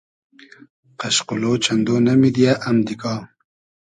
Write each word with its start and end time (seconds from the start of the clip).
قئشقولۉ 0.99 1.43
چئندۉ 1.63 1.87
نۂ 2.05 2.13
میدیۂ 2.21 2.51
ام 2.67 2.77
دیگا 2.87 3.13